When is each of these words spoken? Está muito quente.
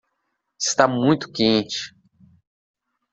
Está 0.59 0.87
muito 0.87 1.31
quente. 1.31 1.93